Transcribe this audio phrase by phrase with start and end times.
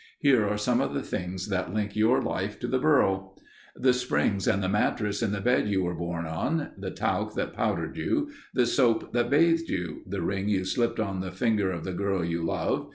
[0.17, 3.35] Here are some of the things that link your life to the burro:
[3.75, 6.71] The springs and the mattress in the bed you were born on.
[6.75, 8.31] The talc that powdered you.
[8.51, 10.01] The soap that bathed you.
[10.07, 12.89] The ring you slipped on the finger of the girl you love.